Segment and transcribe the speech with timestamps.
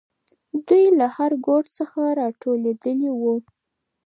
[0.67, 3.35] دوی له هر ګوټ څخه راټولېدلې وو.